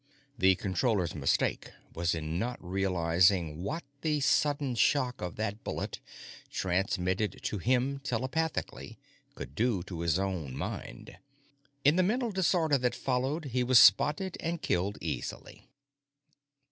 The 0.35 0.55
Controller's 0.55 1.13
mistake 1.13 1.69
was 1.93 2.15
in 2.15 2.39
not 2.39 2.57
realizing 2.59 3.61
what 3.61 3.83
the 4.01 4.19
sudden 4.19 4.73
shock 4.73 5.21
of 5.21 5.35
that 5.35 5.63
bullet, 5.63 5.99
transmitted 6.49 7.39
to 7.43 7.59
him 7.59 7.99
telepathically, 7.99 8.97
could 9.35 9.53
do 9.53 9.83
to 9.83 9.99
his 9.99 10.17
own 10.17 10.57
mind. 10.57 11.19
In 11.85 11.97
the 11.97 12.01
mental 12.01 12.31
disorder 12.31 12.79
that 12.79 12.95
followed, 12.95 13.45
he 13.53 13.63
was 13.63 13.77
spotted 13.77 14.37
and 14.39 14.59
killed 14.63 14.97
easily. 15.01 15.69